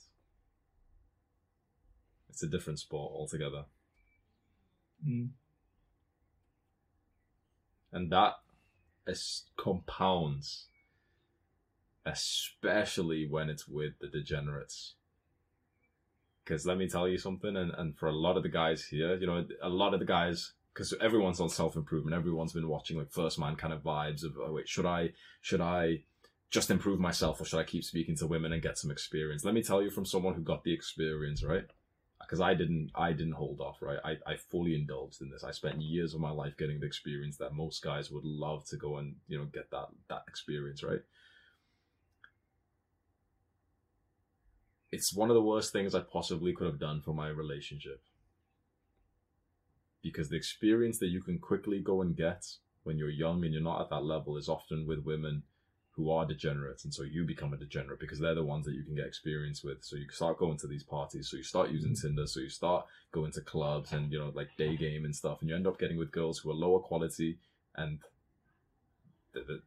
It's 2.29 2.43
a 2.43 2.47
different 2.47 2.77
sport 2.77 3.13
altogether. 3.15 3.65
Mm. 5.07 5.29
and 7.93 8.11
that 8.11 8.33
compounds 9.57 10.67
especially 12.05 13.27
when 13.27 13.49
it's 13.49 13.67
with 13.67 13.93
the 13.99 14.07
degenerates. 14.07 14.95
Because 16.43 16.65
let 16.65 16.77
me 16.77 16.87
tell 16.87 17.07
you 17.07 17.17
something 17.17 17.55
and, 17.55 17.71
and 17.77 17.95
for 17.95 18.07
a 18.07 18.15
lot 18.15 18.37
of 18.37 18.43
the 18.43 18.49
guys 18.49 18.85
here 18.85 19.15
you 19.15 19.27
know 19.27 19.45
a 19.61 19.69
lot 19.69 19.93
of 19.93 19.99
the 19.99 20.05
guys 20.05 20.53
because 20.73 20.93
everyone's 20.99 21.39
on 21.39 21.49
self-improvement 21.49 22.15
everyone's 22.15 22.53
been 22.53 22.67
watching 22.67 22.97
like 22.97 23.11
FirstMan 23.11 23.55
kind 23.57 23.71
of 23.71 23.83
vibes 23.83 24.23
of 24.23 24.35
oh 24.43 24.53
wait 24.53 24.67
should 24.67 24.85
i 24.87 25.11
should 25.41 25.61
i 25.61 26.01
just 26.49 26.71
improve 26.71 26.99
myself 26.99 27.39
or 27.39 27.45
should 27.45 27.59
i 27.59 27.63
keep 27.63 27.83
speaking 27.83 28.15
to 28.15 28.25
women 28.25 28.51
and 28.51 28.63
get 28.63 28.79
some 28.79 28.89
experience? 28.89 29.45
Let 29.45 29.53
me 29.53 29.61
tell 29.61 29.83
you 29.83 29.91
from 29.91 30.05
someone 30.05 30.33
who 30.33 30.41
got 30.41 30.63
the 30.63 30.73
experience 30.73 31.43
right 31.43 31.65
because 32.21 32.41
I 32.41 32.53
didn't 32.53 32.91
I 32.95 33.13
didn't 33.13 33.33
hold 33.33 33.61
off, 33.61 33.81
right? 33.81 33.99
I, 34.03 34.17
I 34.25 34.35
fully 34.35 34.75
indulged 34.75 35.21
in 35.21 35.29
this. 35.29 35.43
I 35.43 35.51
spent 35.51 35.81
years 35.81 36.13
of 36.13 36.19
my 36.19 36.31
life 36.31 36.57
getting 36.57 36.79
the 36.79 36.85
experience 36.85 37.37
that 37.37 37.53
most 37.53 37.83
guys 37.83 38.11
would 38.11 38.25
love 38.25 38.65
to 38.67 38.77
go 38.77 38.97
and, 38.97 39.15
you 39.27 39.37
know, 39.37 39.45
get 39.45 39.71
that 39.71 39.87
that 40.09 40.23
experience, 40.27 40.83
right? 40.83 41.01
It's 44.91 45.13
one 45.13 45.29
of 45.29 45.35
the 45.35 45.41
worst 45.41 45.71
things 45.71 45.95
I 45.95 46.01
possibly 46.01 46.53
could 46.53 46.67
have 46.67 46.79
done 46.79 47.01
for 47.01 47.13
my 47.13 47.29
relationship. 47.29 48.01
Because 50.01 50.29
the 50.29 50.37
experience 50.37 50.97
that 50.99 51.07
you 51.07 51.21
can 51.21 51.39
quickly 51.39 51.79
go 51.79 52.01
and 52.01 52.15
get 52.15 52.45
when 52.83 52.97
you're 52.97 53.09
young 53.09 53.43
and 53.43 53.53
you're 53.53 53.61
not 53.61 53.81
at 53.81 53.89
that 53.89 54.03
level 54.03 54.37
is 54.37 54.49
often 54.49 54.87
with 54.87 55.03
women 55.03 55.43
who 55.99 56.09
are 56.09 56.25
degenerates 56.25 56.85
and 56.85 56.93
so 56.93 57.03
you 57.03 57.25
become 57.25 57.53
a 57.53 57.57
degenerate 57.57 57.99
because 57.99 58.19
they're 58.19 58.33
the 58.33 58.41
ones 58.43 58.65
that 58.65 58.73
you 58.73 58.83
can 58.83 58.95
get 58.95 59.05
experience 59.05 59.65
with. 59.65 59.83
So 59.83 59.97
you 59.97 60.09
start 60.09 60.39
going 60.39 60.57
to 60.59 60.67
these 60.67 60.83
parties 60.83 61.29
so 61.29 61.35
you 61.35 61.43
start 61.43 61.71
using 61.71 61.91
mm. 61.91 62.01
tinder 62.01 62.25
so 62.25 62.39
you 62.39 62.49
start 62.49 62.85
going 63.11 63.33
to 63.33 63.41
clubs 63.41 63.91
and 63.91 64.09
you 64.09 64.17
know 64.17 64.31
like 64.33 64.47
day 64.57 64.77
game 64.77 65.03
and 65.03 65.13
stuff 65.13 65.41
and 65.41 65.49
you 65.49 65.55
end 65.55 65.67
up 65.67 65.77
getting 65.77 65.97
with 65.97 66.13
girls 66.13 66.39
who 66.39 66.49
are 66.51 66.53
lower 66.53 66.79
quality 66.79 67.37
and 67.75 67.99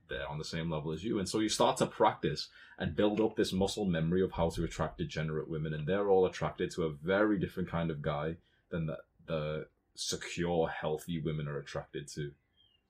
they're 0.08 0.28
on 0.28 0.38
the 0.38 0.44
same 0.44 0.70
level 0.70 0.92
as 0.92 1.04
you. 1.04 1.18
And 1.18 1.28
so 1.28 1.38
you 1.38 1.48
start 1.48 1.76
to 1.78 1.86
practice 1.86 2.48
and 2.78 2.96
build 2.96 3.20
up 3.20 3.36
this 3.36 3.52
muscle 3.52 3.84
memory 3.84 4.22
of 4.22 4.32
how 4.32 4.50
to 4.50 4.64
attract 4.64 4.98
degenerate 4.98 5.48
women 5.48 5.74
and 5.74 5.86
they're 5.86 6.08
all 6.08 6.26
attracted 6.26 6.70
to 6.72 6.84
a 6.84 6.90
very 6.90 7.38
different 7.38 7.68
kind 7.70 7.90
of 7.90 8.02
guy 8.02 8.36
than 8.70 8.86
the, 8.86 8.98
the 9.26 9.66
secure 9.94 10.68
healthy 10.68 11.20
women 11.20 11.46
are 11.46 11.58
attracted 11.58 12.08
to 12.08 12.32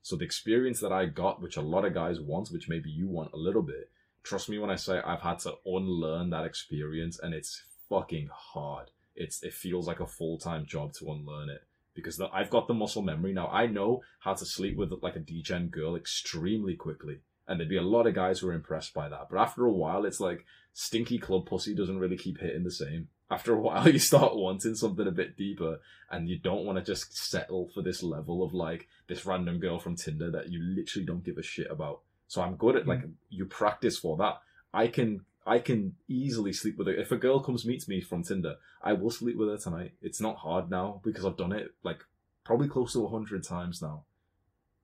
so 0.02 0.16
the 0.16 0.24
experience 0.24 0.80
that 0.80 0.92
I 0.92 1.06
got, 1.06 1.40
which 1.40 1.56
a 1.56 1.62
lot 1.62 1.84
of 1.84 1.94
guys 1.94 2.20
want, 2.20 2.50
which 2.50 2.68
maybe 2.68 2.90
you 2.90 3.08
want 3.08 3.32
a 3.32 3.38
little 3.38 3.62
bit, 3.62 3.90
trust 4.22 4.48
me 4.48 4.58
when 4.58 4.70
I 4.70 4.76
say 4.76 5.00
I've 5.00 5.20
had 5.20 5.38
to 5.40 5.54
unlearn 5.64 6.30
that 6.30 6.44
experience 6.44 7.18
and 7.20 7.32
it's 7.32 7.62
fucking 7.88 8.28
hard. 8.32 8.90
It's 9.14 9.42
it 9.42 9.54
feels 9.54 9.86
like 9.86 10.00
a 10.00 10.06
full-time 10.06 10.66
job 10.66 10.92
to 10.94 11.10
unlearn 11.10 11.50
it 11.50 11.64
because 11.94 12.16
the, 12.16 12.28
I've 12.32 12.50
got 12.50 12.66
the 12.66 12.74
muscle 12.74 13.02
memory 13.02 13.32
now. 13.32 13.48
I 13.48 13.66
know 13.66 14.02
how 14.20 14.34
to 14.34 14.44
sleep 14.44 14.76
with 14.76 14.92
like 15.02 15.16
a 15.16 15.20
degen 15.20 15.68
girl 15.68 15.94
extremely 15.94 16.74
quickly. 16.74 17.20
And 17.46 17.58
there'd 17.58 17.68
be 17.68 17.76
a 17.76 17.82
lot 17.82 18.06
of 18.06 18.14
guys 18.14 18.38
who 18.38 18.48
are 18.48 18.54
impressed 18.54 18.94
by 18.94 19.08
that. 19.08 19.28
But 19.30 19.38
after 19.38 19.66
a 19.66 19.72
while, 19.72 20.04
it's 20.04 20.20
like 20.20 20.46
stinky 20.72 21.18
club 21.18 21.46
pussy 21.46 21.74
doesn't 21.74 21.98
really 21.98 22.16
keep 22.16 22.38
hitting 22.38 22.64
the 22.64 22.70
same 22.70 23.08
after 23.32 23.54
a 23.54 23.60
while 23.60 23.88
you 23.92 23.98
start 23.98 24.36
wanting 24.36 24.74
something 24.74 25.06
a 25.06 25.12
bit 25.12 25.36
deeper 25.36 25.80
and 26.10 26.28
you 26.28 26.38
don't 26.38 26.66
want 26.66 26.78
to 26.78 26.84
just 26.84 27.16
settle 27.16 27.70
for 27.74 27.80
this 27.80 28.02
level 28.02 28.42
of 28.42 28.52
like 28.52 28.88
this 29.08 29.24
random 29.24 29.58
girl 29.58 29.78
from 29.78 29.96
Tinder 29.96 30.30
that 30.30 30.50
you 30.50 30.62
literally 30.62 31.06
don't 31.06 31.24
give 31.24 31.38
a 31.38 31.42
shit 31.42 31.70
about. 31.70 32.00
So 32.28 32.42
I'm 32.42 32.56
good 32.56 32.76
at 32.76 32.86
like 32.86 33.00
mm. 33.00 33.12
you 33.30 33.46
practice 33.46 33.98
for 33.98 34.16
that. 34.18 34.40
I 34.74 34.86
can 34.88 35.24
I 35.46 35.58
can 35.58 35.96
easily 36.08 36.52
sleep 36.52 36.76
with 36.76 36.86
her. 36.86 36.94
If 36.94 37.10
a 37.10 37.16
girl 37.16 37.40
comes 37.40 37.64
meets 37.64 37.88
me 37.88 38.00
from 38.00 38.22
Tinder, 38.22 38.56
I 38.82 38.92
will 38.92 39.10
sleep 39.10 39.36
with 39.36 39.48
her 39.48 39.56
tonight. 39.56 39.92
It's 40.02 40.20
not 40.20 40.36
hard 40.36 40.70
now 40.70 41.00
because 41.02 41.24
I've 41.24 41.36
done 41.36 41.52
it 41.52 41.72
like 41.82 42.04
probably 42.44 42.68
close 42.68 42.92
to 42.92 43.04
a 43.04 43.08
hundred 43.08 43.44
times 43.44 43.80
now. 43.80 44.04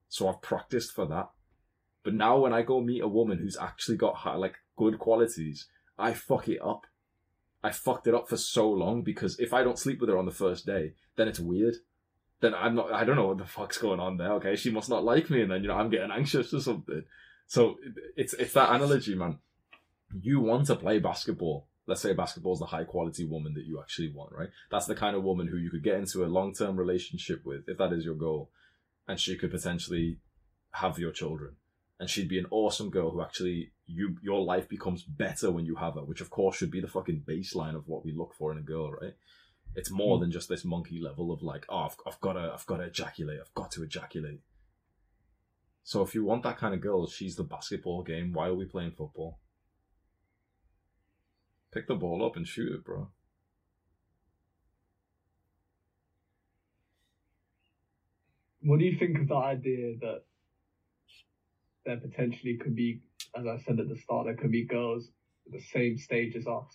So 0.09 0.27
I've 0.27 0.41
practiced 0.41 0.91
for 0.91 1.05
that. 1.05 1.29
But 2.03 2.15
now 2.15 2.39
when 2.39 2.53
I 2.53 2.63
go 2.63 2.81
meet 2.81 3.03
a 3.03 3.07
woman 3.07 3.37
who's 3.37 3.57
actually 3.57 3.97
got 3.97 4.15
high, 4.15 4.35
like 4.35 4.55
good 4.75 4.97
qualities, 4.97 5.67
I 5.97 6.13
fuck 6.13 6.47
it 6.47 6.59
up 6.63 6.87
I 7.63 7.71
fucked 7.71 8.07
it 8.07 8.15
up 8.15 8.29
for 8.29 8.37
so 8.37 8.69
long 8.69 9.01
because 9.01 9.39
if 9.39 9.53
I 9.53 9.63
don't 9.63 9.79
sleep 9.79 9.99
with 9.99 10.09
her 10.09 10.17
on 10.17 10.25
the 10.25 10.31
first 10.31 10.65
day, 10.65 10.93
then 11.17 11.27
it's 11.27 11.39
weird. 11.39 11.75
Then 12.39 12.53
I'm 12.53 12.75
not. 12.75 12.91
I 12.93 13.03
don't 13.03 13.17
know 13.17 13.27
what 13.27 13.37
the 13.37 13.45
fuck's 13.45 13.77
going 13.77 13.99
on 13.99 14.17
there. 14.17 14.33
Okay, 14.33 14.55
she 14.55 14.71
must 14.71 14.89
not 14.89 15.03
like 15.03 15.29
me, 15.29 15.41
and 15.41 15.51
then 15.51 15.61
you 15.61 15.67
know 15.67 15.75
I'm 15.75 15.89
getting 15.89 16.11
anxious 16.11 16.53
or 16.53 16.61
something. 16.61 17.03
So 17.47 17.77
it's 18.15 18.33
it's 18.33 18.53
that 18.53 18.73
analogy, 18.73 19.15
man. 19.15 19.39
You 20.21 20.39
want 20.39 20.67
to 20.67 20.75
play 20.75 20.99
basketball. 20.99 21.67
Let's 21.85 22.01
say 22.01 22.13
basketball 22.13 22.53
is 22.53 22.59
the 22.59 22.67
high 22.67 22.85
quality 22.85 23.25
woman 23.25 23.55
that 23.55 23.65
you 23.65 23.79
actually 23.79 24.13
want, 24.13 24.31
right? 24.31 24.49
That's 24.71 24.85
the 24.85 24.95
kind 24.95 25.15
of 25.15 25.23
woman 25.23 25.47
who 25.47 25.57
you 25.57 25.69
could 25.69 25.83
get 25.83 25.95
into 25.95 26.23
a 26.23 26.27
long 26.27 26.53
term 26.53 26.77
relationship 26.77 27.41
with, 27.45 27.67
if 27.67 27.77
that 27.77 27.91
is 27.91 28.05
your 28.05 28.15
goal, 28.15 28.51
and 29.07 29.19
she 29.19 29.35
could 29.35 29.51
potentially 29.51 30.19
have 30.71 30.97
your 30.97 31.11
children 31.11 31.55
and 31.99 32.09
she'd 32.09 32.29
be 32.29 32.39
an 32.39 32.47
awesome 32.49 32.89
girl 32.89 33.11
who 33.11 33.21
actually 33.21 33.71
you 33.85 34.17
your 34.21 34.41
life 34.41 34.69
becomes 34.69 35.03
better 35.03 35.51
when 35.51 35.65
you 35.65 35.75
have 35.75 35.95
her, 35.95 36.03
which 36.03 36.21
of 36.21 36.29
course 36.29 36.55
should 36.55 36.71
be 36.71 36.79
the 36.79 36.87
fucking 36.87 37.23
baseline 37.27 37.75
of 37.75 37.87
what 37.87 38.05
we 38.05 38.13
look 38.13 38.33
for 38.33 38.51
in 38.51 38.57
a 38.57 38.61
girl, 38.61 38.91
right? 38.91 39.15
It's 39.75 39.91
more 39.91 40.17
mm. 40.17 40.21
than 40.21 40.31
just 40.31 40.49
this 40.49 40.65
monkey 40.65 40.99
level 40.99 41.31
of 41.31 41.43
like, 41.43 41.65
oh, 41.69 41.85
I've, 41.85 41.97
I've 42.07 42.21
got 42.21 42.33
to, 42.33 42.51
I've 42.53 42.65
got 42.65 42.77
to 42.77 42.83
ejaculate, 42.83 43.39
I've 43.41 43.53
got 43.53 43.71
to 43.71 43.83
ejaculate. 43.83 44.41
So 45.83 46.01
if 46.01 46.15
you 46.15 46.23
want 46.23 46.43
that 46.43 46.57
kind 46.57 46.73
of 46.73 46.81
girl, 46.81 47.07
she's 47.07 47.35
the 47.35 47.43
basketball 47.43 48.03
game. 48.03 48.31
Why 48.33 48.47
are 48.47 48.55
we 48.55 48.65
playing 48.65 48.91
football? 48.91 49.39
Pick 51.71 51.87
the 51.87 51.95
ball 51.95 52.25
up 52.25 52.35
and 52.35 52.47
shoot 52.47 52.73
it, 52.73 52.83
bro. 52.83 53.09
What 58.61 58.79
do 58.79 58.85
you 58.85 58.97
think 58.97 59.17
of 59.17 59.27
the 59.27 59.35
idea 59.35 59.95
that 60.01 60.23
there 61.89 61.97
potentially 61.97 62.55
could 62.55 62.75
be, 62.75 63.01
as 63.35 63.47
I 63.47 63.57
said 63.65 63.79
at 63.79 63.89
the 63.89 63.95
start, 63.97 64.27
there 64.27 64.35
could 64.35 64.51
be 64.51 64.63
girls 64.63 65.09
at 65.47 65.53
the 65.53 65.65
same 65.73 65.97
stage 65.97 66.35
as 66.35 66.45
us, 66.45 66.71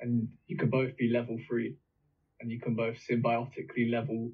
and 0.00 0.28
you 0.46 0.56
could 0.56 0.70
both 0.70 0.96
be 0.96 1.08
level 1.08 1.36
three, 1.48 1.74
and 2.40 2.48
you 2.48 2.60
can 2.60 2.76
both 2.76 2.96
symbiotically 3.10 3.90
level 3.90 4.30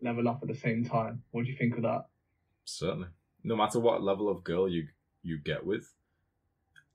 level 0.00 0.26
up 0.26 0.38
at 0.40 0.48
the 0.48 0.54
same 0.54 0.84
time. 0.86 1.22
What 1.32 1.44
do 1.44 1.50
you 1.50 1.56
think 1.58 1.76
of 1.76 1.82
that? 1.82 2.06
Certainly. 2.64 3.08
No 3.44 3.56
matter 3.56 3.78
what 3.78 4.02
level 4.02 4.30
of 4.30 4.42
girl 4.42 4.68
you 4.70 4.88
you 5.22 5.36
get 5.38 5.66
with, 5.66 5.92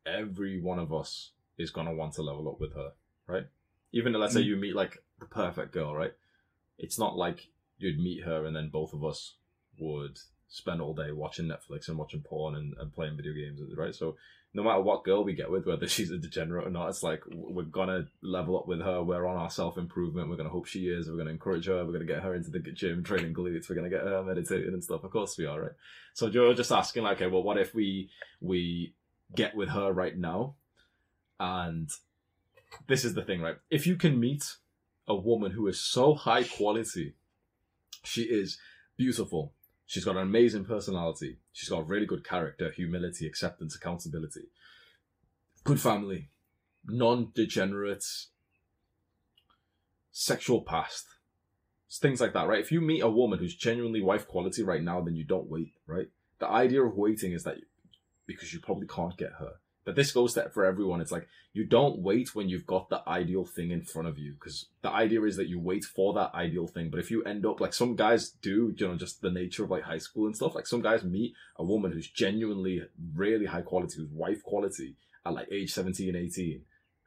every 0.03 0.59
one 0.59 0.79
of 0.79 0.91
us 0.91 1.33
is 1.59 1.69
gonna 1.69 1.93
want 1.93 2.13
to 2.13 2.23
level 2.23 2.49
up 2.49 2.59
with 2.59 2.73
her, 2.73 2.93
right? 3.27 3.45
Even 3.91 4.13
let's 4.13 4.33
say 4.33 4.41
Mm. 4.41 4.45
you 4.45 4.55
meet 4.57 4.75
like 4.75 5.03
the 5.19 5.27
perfect 5.27 5.73
girl, 5.73 5.93
right? 5.95 6.13
It's 6.79 6.97
not 6.97 7.15
like 7.15 7.49
you'd 7.77 7.99
meet 7.99 8.23
her 8.23 8.45
and 8.45 8.55
then 8.55 8.69
both 8.69 8.93
of 8.93 9.03
us 9.05 9.35
would 9.77 10.17
spend 10.51 10.81
all 10.81 10.93
day 10.93 11.11
watching 11.13 11.47
Netflix 11.47 11.87
and 11.87 11.97
watching 11.97 12.21
porn 12.21 12.55
and, 12.55 12.75
and 12.77 12.93
playing 12.93 13.15
video 13.15 13.33
games, 13.33 13.61
right? 13.77 13.95
So 13.95 14.17
no 14.53 14.63
matter 14.63 14.81
what 14.81 15.05
girl 15.05 15.23
we 15.23 15.33
get 15.33 15.49
with, 15.49 15.65
whether 15.65 15.87
she's 15.87 16.11
a 16.11 16.17
degenerate 16.17 16.67
or 16.67 16.69
not, 16.69 16.89
it's 16.89 17.03
like 17.03 17.23
we're 17.31 17.63
gonna 17.63 18.07
level 18.21 18.59
up 18.59 18.67
with 18.67 18.81
her. 18.81 19.01
We're 19.01 19.25
on 19.25 19.37
our 19.37 19.49
self 19.49 19.77
improvement. 19.77 20.29
We're 20.29 20.35
gonna 20.35 20.49
hope 20.49 20.65
she 20.65 20.87
is. 20.87 21.09
We're 21.09 21.17
gonna 21.17 21.31
encourage 21.31 21.67
her. 21.67 21.85
We're 21.85 21.93
gonna 21.93 22.05
get 22.05 22.21
her 22.21 22.35
into 22.35 22.51
the 22.51 22.59
gym, 22.59 23.01
training 23.01 23.33
glutes. 23.33 23.69
We're 23.69 23.75
gonna 23.75 23.89
get 23.89 24.01
her 24.01 24.23
meditating 24.23 24.73
and 24.73 24.83
stuff. 24.83 25.05
Of 25.05 25.11
course 25.11 25.37
we 25.37 25.45
are, 25.45 25.61
right? 25.61 25.71
So 26.13 26.29
Joe 26.29 26.53
just 26.53 26.71
asking, 26.71 27.03
like, 27.03 27.17
okay, 27.17 27.27
well, 27.27 27.43
what 27.43 27.57
if 27.57 27.73
we 27.73 28.09
we 28.41 28.93
get 29.33 29.55
with 29.55 29.69
her 29.69 29.91
right 29.93 30.17
now? 30.17 30.55
And 31.39 31.89
this 32.87 33.05
is 33.05 33.13
the 33.13 33.23
thing, 33.23 33.41
right? 33.41 33.55
If 33.69 33.87
you 33.87 33.95
can 33.95 34.19
meet 34.19 34.43
a 35.07 35.15
woman 35.15 35.51
who 35.51 35.67
is 35.67 35.79
so 35.79 36.13
high 36.13 36.43
quality, 36.43 37.15
she 38.03 38.23
is 38.23 38.57
beautiful. 38.97 39.53
She's 39.91 40.05
got 40.05 40.15
an 40.15 40.21
amazing 40.21 40.63
personality. 40.63 41.39
She's 41.51 41.67
got 41.67 41.85
really 41.85 42.05
good 42.05 42.23
character, 42.23 42.71
humility, 42.71 43.27
acceptance, 43.27 43.75
accountability. 43.75 44.45
Good 45.65 45.81
family, 45.81 46.29
non 46.85 47.33
degenerate, 47.35 48.05
sexual 50.09 50.61
past. 50.61 51.07
Things 51.91 52.21
like 52.21 52.31
that, 52.31 52.47
right? 52.47 52.61
If 52.61 52.71
you 52.71 52.79
meet 52.79 53.01
a 53.01 53.09
woman 53.09 53.39
who's 53.39 53.53
genuinely 53.53 54.01
wife 54.01 54.29
quality 54.29 54.63
right 54.63 54.81
now, 54.81 55.01
then 55.01 55.17
you 55.17 55.25
don't 55.25 55.49
wait, 55.49 55.73
right? 55.85 56.07
The 56.39 56.47
idea 56.47 56.83
of 56.83 56.95
waiting 56.95 57.33
is 57.33 57.43
that 57.43 57.57
because 58.25 58.53
you 58.53 58.61
probably 58.61 58.87
can't 58.87 59.17
get 59.17 59.33
her. 59.39 59.55
But 59.83 59.95
this 59.95 60.11
goes 60.11 60.37
for 60.53 60.65
everyone. 60.65 61.01
It's 61.01 61.11
like 61.11 61.27
you 61.53 61.65
don't 61.65 61.99
wait 61.99 62.35
when 62.35 62.49
you've 62.49 62.67
got 62.67 62.89
the 62.89 63.01
ideal 63.07 63.45
thing 63.45 63.71
in 63.71 63.81
front 63.81 64.07
of 64.07 64.17
you 64.17 64.33
because 64.33 64.67
the 64.81 64.89
idea 64.89 65.23
is 65.23 65.35
that 65.37 65.49
you 65.49 65.59
wait 65.59 65.83
for 65.83 66.13
that 66.13 66.33
ideal 66.33 66.67
thing. 66.67 66.89
But 66.89 66.99
if 66.99 67.11
you 67.11 67.23
end 67.23 67.45
up 67.45 67.59
like 67.59 67.73
some 67.73 67.95
guys 67.95 68.29
do, 68.29 68.73
you 68.77 68.87
know, 68.87 68.95
just 68.95 69.21
the 69.21 69.31
nature 69.31 69.63
of 69.63 69.71
like 69.71 69.83
high 69.83 69.97
school 69.97 70.27
and 70.27 70.35
stuff, 70.35 70.55
like 70.55 70.67
some 70.67 70.81
guys 70.81 71.03
meet 71.03 71.33
a 71.57 71.63
woman 71.63 71.91
who's 71.91 72.09
genuinely 72.09 72.83
really 73.15 73.45
high 73.45 73.63
quality, 73.63 73.97
who's 73.97 74.11
wife 74.11 74.43
quality 74.43 74.95
at 75.25 75.33
like 75.33 75.47
age 75.51 75.73
17, 75.73 76.15
18. 76.15 76.61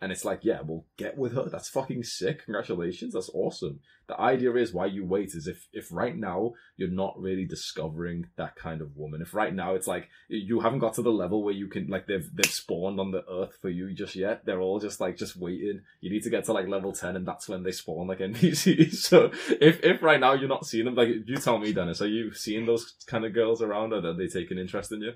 And 0.05 0.13
it's 0.13 0.27
like, 0.27 0.41
yeah, 0.43 0.61
well, 0.63 0.85
get 0.99 1.17
with 1.17 1.33
her. 1.33 1.49
That's 1.49 1.71
fucking 1.71 2.03
sick. 2.03 2.45
Congratulations. 2.45 3.15
That's 3.15 3.31
awesome. 3.33 3.81
The 4.07 4.21
idea 4.21 4.53
is 4.57 4.75
why 4.75 4.85
you 4.85 5.03
wait 5.03 5.29
is 5.29 5.47
if, 5.47 5.67
if 5.73 5.91
right 5.91 6.15
now 6.15 6.53
you're 6.77 6.91
not 6.91 7.19
really 7.19 7.47
discovering 7.47 8.27
that 8.37 8.55
kind 8.55 8.83
of 8.83 8.99
woman. 8.99 9.23
If 9.23 9.33
right 9.33 9.55
now 9.55 9.75
it's 9.75 9.87
like 9.87 10.11
you 10.29 10.61
haven't 10.61 10.81
got 10.81 10.93
to 10.95 11.03
the 11.03 11.11
level 11.11 11.43
where 11.43 11.55
you 11.55 11.69
can 11.69 11.87
like 11.87 12.07
they've 12.07 12.29
they've 12.35 12.53
spawned 12.53 13.01
on 13.01 13.13
the 13.13 13.25
earth 13.27 13.57
for 13.63 13.71
you 13.71 13.95
just 13.95 14.15
yet. 14.15 14.45
They're 14.45 14.61
all 14.61 14.79
just 14.79 15.01
like 15.01 15.17
just 15.17 15.37
waiting. 15.37 15.81
You 16.03 16.11
need 16.11 16.25
to 16.25 16.31
get 16.31 16.45
to 16.45 16.53
like 16.53 16.69
level 16.69 16.93
ten 16.93 17.17
and 17.17 17.27
that's 17.27 17.49
when 17.49 17.63
they 17.63 17.73
spawn 17.73 18.07
like 18.07 18.19
NPCs. 18.19 18.97
So 18.97 19.31
if 19.59 19.83
if 19.83 20.03
right 20.03 20.21
now 20.21 20.35
you're 20.35 20.51
not 20.51 20.67
seeing 20.67 20.85
them, 20.85 20.97
like 20.97 21.09
you 21.09 21.37
tell 21.37 21.57
me, 21.57 21.73
Dennis, 21.73 22.03
are 22.03 22.07
you 22.07 22.35
seeing 22.35 22.67
those 22.67 22.93
kind 23.07 23.25
of 23.25 23.33
girls 23.33 23.63
around 23.63 23.95
or 23.95 24.07
are 24.07 24.13
they 24.13 24.29
taking 24.29 24.59
interest 24.59 24.93
in 24.93 25.01
you? 25.01 25.13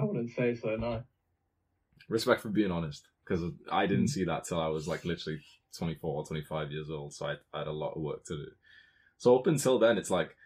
I 0.00 0.04
wouldn't 0.04 0.30
say 0.30 0.54
so. 0.54 0.76
No. 0.76 1.02
Respect 2.08 2.40
for 2.40 2.48
being 2.48 2.70
honest. 2.70 3.06
Because 3.24 3.42
I 3.70 3.86
didn't 3.86 4.08
see 4.08 4.24
that 4.24 4.44
till 4.44 4.60
I 4.60 4.68
was 4.68 4.86
like 4.86 5.04
literally 5.04 5.40
24 5.76 6.14
or 6.14 6.26
25 6.26 6.70
years 6.70 6.90
old. 6.90 7.14
So 7.14 7.26
I, 7.26 7.36
I 7.52 7.58
had 7.58 7.66
a 7.66 7.72
lot 7.72 7.94
of 7.94 8.02
work 8.02 8.24
to 8.26 8.36
do. 8.36 8.46
So 9.18 9.36
up 9.38 9.46
until 9.46 9.78
then, 9.78 9.98
it's 9.98 10.10
like, 10.10 10.36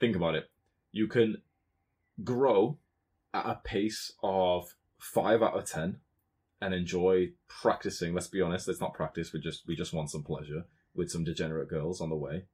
think 0.00 0.16
about 0.16 0.34
it. 0.34 0.50
You 0.92 1.06
can 1.08 1.42
grow 2.22 2.78
at 3.32 3.46
a 3.46 3.60
pace 3.62 4.12
of 4.22 4.74
five 4.98 5.42
out 5.42 5.54
of 5.54 5.66
10 5.66 5.98
and 6.60 6.74
enjoy 6.74 7.32
practicing. 7.48 8.14
Let's 8.14 8.28
be 8.28 8.40
honest, 8.40 8.68
it's 8.68 8.80
not 8.80 8.94
practice. 8.94 9.32
We 9.32 9.40
just, 9.40 9.66
we 9.66 9.76
just 9.76 9.92
want 9.92 10.10
some 10.10 10.22
pleasure 10.22 10.64
with 10.94 11.10
some 11.10 11.24
degenerate 11.24 11.68
girls 11.68 12.00
on 12.00 12.08
the 12.08 12.16
way. 12.16 12.44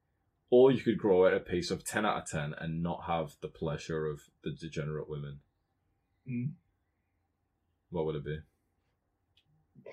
Or 0.50 0.72
you 0.72 0.80
could 0.80 0.98
grow 0.98 1.26
at 1.26 1.34
a 1.34 1.38
pace 1.38 1.70
of 1.70 1.84
10 1.84 2.04
out 2.04 2.22
of 2.22 2.28
10 2.28 2.54
and 2.58 2.82
not 2.82 3.04
have 3.06 3.36
the 3.40 3.48
pleasure 3.48 4.06
of 4.06 4.22
the 4.42 4.50
degenerate 4.50 5.08
women. 5.08 5.40
Mm. 6.28 6.52
What 7.90 8.06
would 8.06 8.16
it 8.16 8.24
be? 8.24 8.38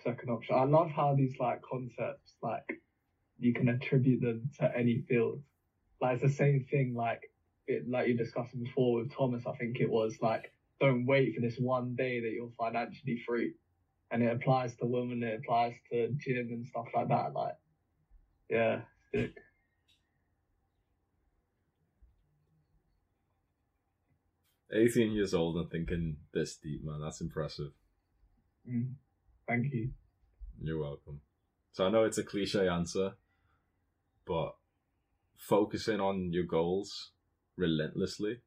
Second 0.04 0.30
option. 0.30 0.56
I 0.56 0.64
love 0.64 0.90
how 0.92 1.16
these 1.16 1.36
like 1.40 1.62
concepts 1.62 2.34
like 2.42 2.82
you 3.40 3.54
can 3.54 3.70
attribute 3.70 4.22
them 4.22 4.50
to 4.60 4.72
any 4.76 5.04
field. 5.08 5.42
Like 6.02 6.14
it's 6.14 6.24
the 6.24 6.30
same 6.30 6.66
thing 6.70 6.94
like 6.96 7.32
it, 7.68 7.90
like 7.90 8.08
you 8.08 8.18
discussed 8.18 8.58
before 8.62 9.02
with 9.02 9.14
Thomas. 9.14 9.46
I 9.48 9.54
think 9.54 9.80
it 9.80 9.90
was 9.90 10.18
like 10.22 10.52
don't 10.80 11.06
wait 11.06 11.36
for 11.36 11.42
this 11.42 11.58
one 11.58 11.96
day 11.96 12.20
that 12.20 12.32
you're 12.32 12.52
financially 12.58 13.22
free, 13.26 13.54
and 14.12 14.22
it 14.22 14.32
applies 14.32 14.76
to 14.78 14.86
women. 14.86 15.24
It 15.24 15.40
applies 15.40 15.74
to 15.92 16.10
gym 16.18 16.48
and 16.52 16.68
stuff 16.68 16.86
like 16.96 17.10
that. 17.10 17.34
Like 17.34 17.56
yeah, 18.50 18.82
sick. 19.14 19.36
18 24.72 25.14
years 25.14 25.34
old 25.34 25.56
and 25.56 25.72
thinking 25.72 26.18
this 26.34 26.58
deep, 26.58 26.84
man. 26.84 27.02
That's 27.02 27.22
impressive. 27.22 27.72
Mm. 28.70 28.96
Thank 29.48 29.74
you. 29.74 29.92
You're 30.62 30.80
welcome. 30.80 31.22
So 31.72 31.86
I 31.86 31.90
know 31.90 32.04
it's 32.04 32.18
a 32.18 32.24
cliche 32.24 32.68
answer, 32.68 33.14
but 34.26 34.56
focusing 35.36 36.00
on 36.00 36.34
your 36.34 36.44
goals 36.44 37.12
relentlessly 37.56 38.40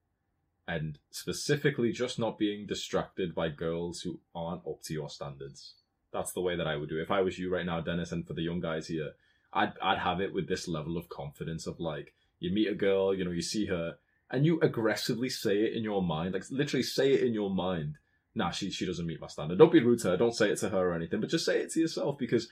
and 0.66 0.98
specifically 1.10 1.92
just 1.92 2.18
not 2.18 2.38
being 2.38 2.66
distracted 2.66 3.34
by 3.34 3.48
girls 3.48 4.02
who 4.02 4.20
aren't 4.34 4.66
up 4.66 4.82
to 4.82 4.92
your 4.92 5.08
standards. 5.08 5.74
That's 6.12 6.32
the 6.32 6.40
way 6.40 6.56
that 6.56 6.66
I 6.66 6.76
would 6.76 6.88
do 6.88 6.98
it. 6.98 7.02
If 7.02 7.10
I 7.10 7.22
was 7.22 7.38
you 7.38 7.52
right 7.52 7.66
now, 7.66 7.80
Dennis, 7.80 8.12
and 8.12 8.26
for 8.26 8.34
the 8.34 8.42
young 8.42 8.60
guys 8.60 8.88
here, 8.88 9.12
I'd 9.52 9.72
I'd 9.82 9.98
have 9.98 10.20
it 10.20 10.32
with 10.32 10.48
this 10.48 10.68
level 10.68 10.96
of 10.96 11.08
confidence 11.08 11.66
of 11.66 11.80
like 11.80 12.12
you 12.38 12.52
meet 12.52 12.68
a 12.68 12.74
girl, 12.74 13.14
you 13.14 13.24
know, 13.24 13.30
you 13.30 13.42
see 13.42 13.66
her, 13.66 13.96
and 14.30 14.44
you 14.44 14.60
aggressively 14.60 15.28
say 15.28 15.58
it 15.64 15.74
in 15.74 15.82
your 15.82 16.02
mind, 16.02 16.34
like 16.34 16.44
literally 16.50 16.82
say 16.82 17.12
it 17.12 17.22
in 17.22 17.34
your 17.34 17.50
mind. 17.50 17.96
Nah, 18.40 18.50
she 18.50 18.70
she 18.70 18.87
doesn't 18.87 19.07
meet 19.07 19.20
my 19.20 19.26
standard. 19.26 19.59
Don't 19.59 19.70
be 19.70 19.83
rude 19.83 19.98
to 19.98 20.09
her. 20.09 20.16
Don't 20.16 20.35
say 20.35 20.48
it 20.48 20.57
to 20.61 20.70
her 20.70 20.88
or 20.88 20.94
anything, 20.94 21.20
but 21.20 21.29
just 21.29 21.44
say 21.44 21.61
it 21.61 21.70
to 21.72 21.81
yourself 21.81 22.16
because 22.16 22.48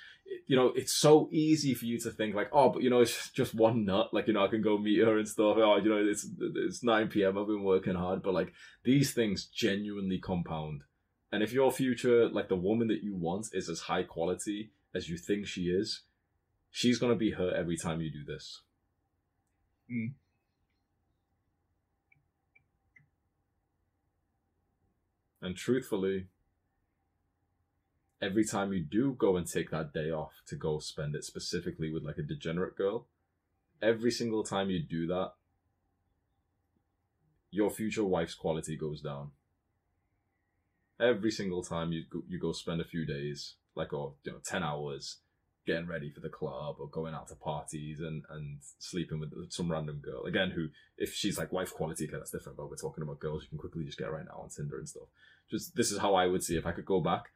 you 0.47 0.55
know 0.55 0.67
it's 0.77 0.93
so 0.93 1.31
easy 1.33 1.73
for 1.73 1.87
you 1.87 1.99
to 2.01 2.11
think 2.11 2.35
like, 2.35 2.51
oh, 2.53 2.69
but 2.69 2.83
you 2.83 2.91
know 2.91 3.01
it's 3.01 3.31
just 3.41 3.55
one 3.55 3.87
nut. 3.87 4.13
Like 4.13 4.27
you 4.27 4.35
know 4.35 4.45
I 4.45 4.49
can 4.49 4.61
go 4.61 4.77
meet 4.77 4.99
her 4.99 5.17
and 5.17 5.27
stuff. 5.27 5.57
Oh, 5.57 5.77
you 5.79 5.89
know 5.89 5.97
it's 5.97 6.29
it's 6.57 6.85
nine 6.85 7.09
p.m. 7.09 7.39
I've 7.39 7.47
been 7.47 7.63
working 7.63 7.95
hard, 7.95 8.23
but 8.23 8.35
like 8.35 8.53
these 8.85 9.15
things 9.15 9.47
genuinely 9.47 10.19
compound. 10.19 10.83
And 11.33 11.43
if 11.43 11.55
your 11.55 11.73
future, 11.73 12.29
like 12.29 12.51
the 12.51 12.57
woman 12.57 12.89
that 12.89 13.03
you 13.03 13.17
want, 13.17 13.47
is 13.55 13.71
as 13.71 13.81
high 13.81 14.03
quality 14.03 14.73
as 14.95 15.09
you 15.09 15.17
think 15.17 15.47
she 15.47 15.71
is, 15.71 16.03
she's 16.71 16.99
gonna 16.99 17.17
be 17.17 17.31
hurt 17.31 17.55
every 17.55 17.79
time 17.79 18.03
you 18.03 18.11
do 18.13 18.25
this. 18.27 18.61
Mm. 19.91 20.13
And 25.41 25.57
truthfully, 25.57 26.27
every 28.21 28.45
time 28.45 28.73
you 28.73 28.81
do 28.81 29.13
go 29.13 29.37
and 29.37 29.47
take 29.47 29.71
that 29.71 29.93
day 29.93 30.11
off 30.11 30.43
to 30.47 30.57
go 30.57 30.79
spend 30.79 31.15
it 31.15 31.25
specifically 31.25 31.93
with 31.93 32.03
like 32.03 32.19
a 32.19 32.23
degenerate 32.23 32.77
girl, 32.77 33.07
every 33.81 34.11
single 34.11 34.43
time 34.43 34.71
you 34.71 34.83
do 34.83 35.07
that, 35.07 35.33
your 37.51 37.71
future 37.71 38.05
wife's 38.05 38.35
quality 38.35 38.77
goes 38.77 39.01
down. 39.01 39.31
Every 41.01 41.31
single 41.31 41.63
time 41.63 41.93
you 41.93 42.05
go, 42.11 42.23
you 42.29 42.39
go 42.39 42.53
spend 42.53 42.81
a 42.81 42.85
few 42.85 43.07
days, 43.07 43.55
like 43.77 43.93
or 43.93 44.15
you 44.25 44.33
know, 44.33 44.39
ten 44.45 44.65
hours, 44.65 45.19
getting 45.69 45.87
ready 45.87 46.11
for 46.11 46.21
the 46.21 46.29
club 46.29 46.77
or 46.79 46.89
going 46.89 47.15
out 47.15 47.29
to 47.29 47.35
parties 47.35 48.01
and 48.01 48.25
and 48.31 48.59
sleeping 48.79 49.21
with 49.21 49.53
some 49.53 49.71
random 49.71 49.99
girl. 49.99 50.25
Again 50.25 50.51
who 50.51 50.69
if 50.97 51.15
she's 51.15 51.39
like 51.39 51.53
wife 51.53 51.73
quality 51.73 52.07
okay 52.07 52.17
that's 52.17 52.31
different 52.31 52.59
but 52.59 52.69
we're 52.69 52.77
talking 52.77 53.03
about 53.03 53.21
girls 53.21 53.43
you 53.43 53.49
can 53.49 53.59
quickly 53.59 53.85
just 53.85 53.99
get 53.99 54.11
right 54.11 54.25
now 54.25 54.41
on 54.43 54.49
tinder 54.49 54.79
and 54.79 54.89
stuff. 54.89 55.09
Just 55.51 55.77
this 55.77 55.93
is 55.93 55.99
how 55.99 56.15
i 56.15 56.27
would 56.27 56.43
see 56.43 56.57
if 56.57 56.67
i 56.67 56.73
could 56.73 56.85
go 56.85 57.01
back 57.01 57.31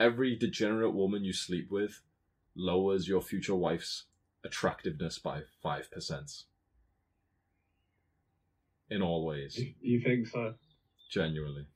every 0.00 0.36
degenerate 0.36 0.94
woman 0.94 1.24
you 1.24 1.32
sleep 1.32 1.70
with 1.70 2.00
lowers 2.54 3.08
your 3.08 3.20
future 3.20 3.54
wife's 3.54 4.04
attractiveness 4.44 5.18
by 5.18 5.42
5% 5.64 6.44
in 8.90 9.02
all 9.02 9.26
ways. 9.26 9.58
You, 9.58 9.74
you 9.80 10.00
think 10.00 10.28
so? 10.28 10.54
genuinely. 11.08 11.66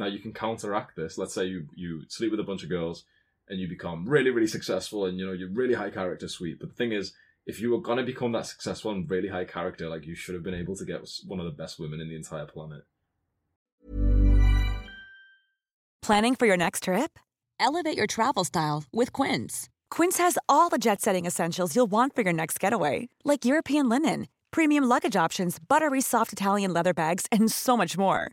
Now 0.00 0.06
you 0.06 0.18
can 0.18 0.32
counteract 0.32 0.96
this. 0.96 1.18
Let's 1.18 1.34
say 1.34 1.44
you 1.44 1.66
you 1.74 2.04
sleep 2.08 2.30
with 2.30 2.40
a 2.40 2.44
bunch 2.50 2.62
of 2.62 2.70
girls 2.70 3.04
and 3.50 3.60
you 3.60 3.68
become 3.68 4.08
really 4.08 4.30
really 4.30 4.46
successful 4.46 5.04
and 5.04 5.18
you 5.18 5.26
know 5.26 5.32
you're 5.32 5.50
really 5.50 5.74
high 5.74 5.90
character 5.90 6.26
sweet. 6.26 6.58
But 6.58 6.70
the 6.70 6.74
thing 6.74 6.92
is, 6.92 7.12
if 7.44 7.60
you 7.60 7.70
were 7.70 7.82
gonna 7.82 8.02
become 8.02 8.32
that 8.32 8.46
successful 8.46 8.92
and 8.92 9.10
really 9.10 9.28
high 9.28 9.44
character, 9.44 9.90
like 9.90 10.06
you 10.06 10.14
should 10.14 10.34
have 10.34 10.42
been 10.42 10.54
able 10.54 10.74
to 10.76 10.86
get 10.86 11.06
one 11.26 11.38
of 11.38 11.44
the 11.44 11.52
best 11.62 11.78
women 11.78 12.00
in 12.00 12.08
the 12.08 12.16
entire 12.16 12.46
planet. 12.46 12.84
Planning 16.00 16.34
for 16.34 16.46
your 16.46 16.56
next 16.56 16.84
trip? 16.84 17.18
Elevate 17.60 17.98
your 17.98 18.06
travel 18.06 18.44
style 18.44 18.84
with 18.90 19.12
Quince. 19.12 19.68
Quince 19.90 20.16
has 20.16 20.38
all 20.48 20.70
the 20.70 20.78
jet-setting 20.78 21.26
essentials 21.26 21.76
you'll 21.76 21.90
want 21.98 22.14
for 22.14 22.22
your 22.22 22.32
next 22.32 22.58
getaway, 22.58 23.10
like 23.22 23.44
European 23.44 23.90
linen, 23.90 24.28
premium 24.50 24.84
luggage 24.84 25.14
options, 25.14 25.58
buttery 25.58 26.00
soft 26.00 26.32
Italian 26.32 26.72
leather 26.72 26.94
bags, 26.94 27.26
and 27.30 27.52
so 27.52 27.76
much 27.76 27.98
more. 27.98 28.32